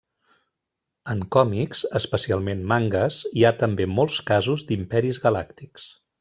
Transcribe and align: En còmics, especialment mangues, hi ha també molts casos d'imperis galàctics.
En 1.13 1.19
còmics, 1.35 1.83
especialment 1.99 2.65
mangues, 2.73 3.19
hi 3.39 3.45
ha 3.45 3.53
també 3.61 3.89
molts 3.99 4.19
casos 4.33 4.65
d'imperis 4.73 5.23
galàctics. 5.29 5.89